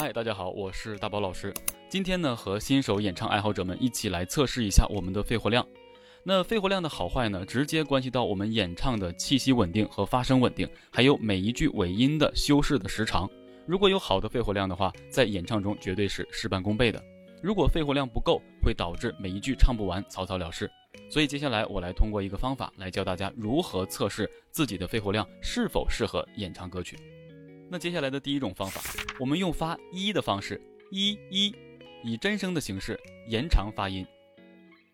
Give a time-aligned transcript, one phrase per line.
[0.00, 1.52] 嗨，大家好，我是大宝老师。
[1.88, 5.66] 今天呢，和新手演唱爱好者们一起来测试一下我们的肺活量。
[6.22, 13.28] 那肺活量的好坏呢，直接关系到我们演唱的气息稳定和发声稳定，还有每一句尾音的修饰的时长。
[13.66, 17.02] 如果有好的肺活量的话，在演唱中绝对是事半功倍的。
[17.42, 20.70] 如果肺活量不够，会导致每一句唱不完，草草了事。
[21.10, 26.96] 所以接下来我来通过一个方法来教大家如何测试自己的肺活量是否适合演唱歌曲。
[27.70, 28.80] 那接下来的第一种方法，
[29.20, 30.58] 我们用发一的方式，
[30.90, 31.54] 一一，
[32.02, 32.98] 以真声的形式
[33.28, 34.06] 延长发音。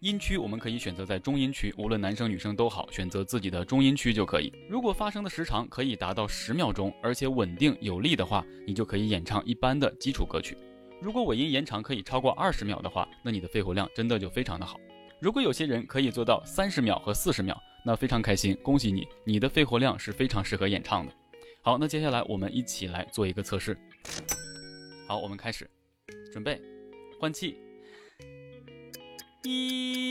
[0.00, 4.50] 音区我们可以选择在中音区，无论男生女生都好，选择自己的中音区就可以。
[4.70, 10.56] 如果发声的时长可以达到十秒钟，而且稳定有力的话，你就可以演唱一般的基础歌曲。
[10.98, 14.80] 如果尾音延长可以超过二十秒的话，那你的肺活量真的就非常的好。
[15.20, 21.12] 如果有些人可以做到三十秒和四十秒，那非常开心，恭喜你，你的肺活量是非常适合演唱的。
[21.64, 23.78] 好，那接下来我们一起来做一个测试。
[25.06, 25.70] 好，我们开始，
[26.32, 26.60] 准备，
[27.20, 27.56] 换气，
[29.44, 30.02] 一。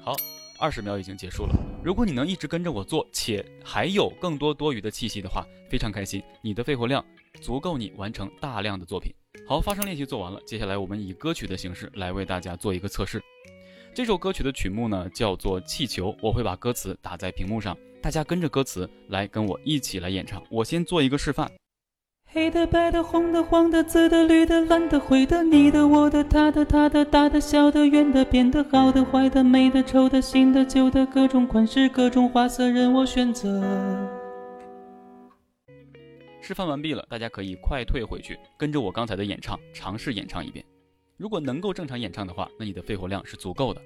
[0.00, 0.14] 好，
[0.58, 1.54] 二十秒已经结束了。
[1.84, 7.04] 如果你能一直跟着我做，且还有更多多余的气息的话，非常开心，你的肺活量
[7.40, 9.12] 足够你完成大量的作品。
[9.46, 13.22] 好，发声练习做完了，接下来我们以歌曲的形式来为大家做一个测试。
[13.94, 20.42] 这首歌曲的曲目呢叫做《气球》，我会把歌词打在屏幕上，大家跟着歌词来跟我一起来演唱。
[20.50, 21.50] 我先做一个示范。
[22.30, 33.62] 黑的、白的、红的、黄的、紫的、绿的、蓝的、灰的，你的、我的、他的、他的、大的、小的、圆的、扁的、好的、坏的、美的、丑的、新的、旧的，各种款式、各种花色任我选择。
[36.42, 40.62] 示范完毕了，大家可以快退回去，跟着我刚才的演唱尝试演唱一遍。
[41.16, 43.80] 如果能够正常演唱的话，那你的肺活量是足够的。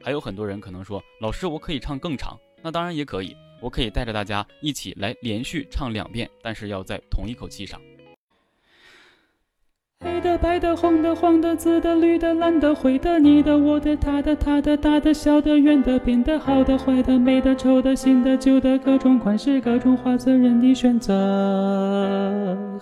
[0.00, 7.80] 还有很多人可能说，老师，我可以唱更长，那当然也可以，我可以带着大家一起来连续唱两遍，但是要在同一口气上。
[10.00, 22.07] 黑的、白的、红的、黄的、紫的、绿的、蓝的、灰的，你的、我的、他的、他的、大的、小的、圆的、扁的、好的、坏的、美的、丑的、新的、旧的，各种款式、各种花色任你选择。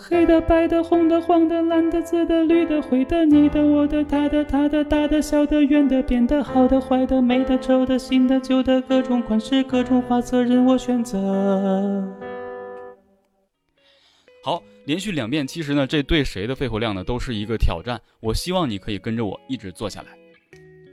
[0.08, 12.06] 黑的、白的、红的、黄的、蓝的、紫的、绿的、灰的，你的、我的、他的、他的、大的、小的、圆的、扁的、好的、坏的、美的、丑的、新的、旧的，各种款式、各种花色任我选择。
[14.44, 18.00] 好，连续两遍，其实呢，这对谁的肺活量呢都是一个挑战。
[18.20, 20.08] 我希望你可以跟着我一直做下来。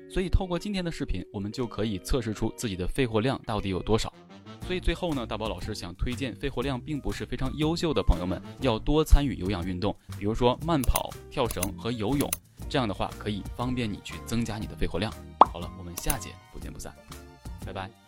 [0.09, 4.11] 所以透过今天的视频，我们就可以测试出自己的肺活量到底有多少。
[4.65, 12.29] 所以最后呢，大宝老师想推荐肺活量并不是非常优秀的朋友们，要多参与有氧运动，比如说慢跑、跳绳和游泳，
[12.69, 15.13] 这样的话可以方便你去增加你的肺活量。
[15.51, 16.95] 好了，我们下节不见不散，
[17.65, 18.02] 拜拜。